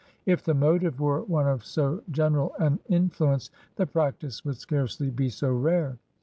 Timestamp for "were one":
0.99-1.47